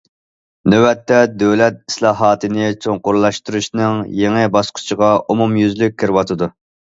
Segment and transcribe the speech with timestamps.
[0.73, 6.49] نۆۋەتتە دۆلەت ئىسلاھاتنى چوڭقۇرلاشتۇرۇشنىڭ يېڭى باسقۇچىغا ئومۇميۈزلۈك كىرىۋاتىدۇ.